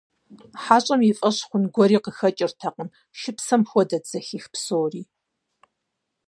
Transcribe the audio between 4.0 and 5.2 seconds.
зэхих псори.